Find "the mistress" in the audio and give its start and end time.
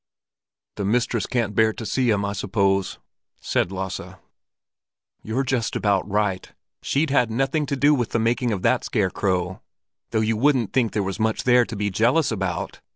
0.77-1.27